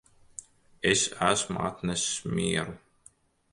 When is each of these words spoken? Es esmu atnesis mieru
Es 0.91 1.03
esmu 1.27 1.59
atnesis 1.67 2.17
mieru 2.35 2.75